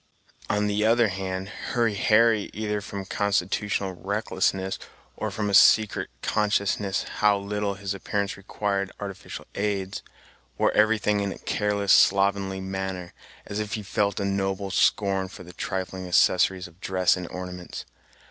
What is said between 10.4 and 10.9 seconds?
wore